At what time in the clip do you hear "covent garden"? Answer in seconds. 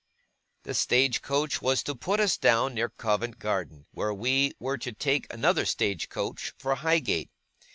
2.89-3.85